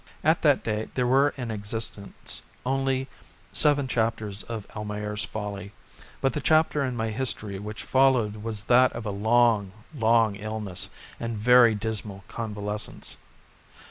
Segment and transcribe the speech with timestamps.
[0.23, 3.07] At that date there were in existence only
[3.53, 5.73] seven chapters of "Almayer's Folly,"
[6.21, 10.89] but the chapter in my history which followed was that of a long, long illness
[11.19, 13.17] and very dismal convalescence.